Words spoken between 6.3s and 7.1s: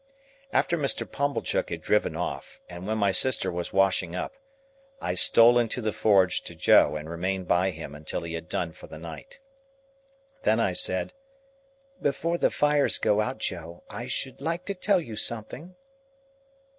to Joe, and